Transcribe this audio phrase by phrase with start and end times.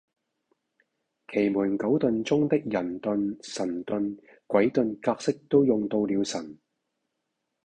[1.31, 6.57] 奇門九遁中的人遁、神遁、鬼遁格式都用到了神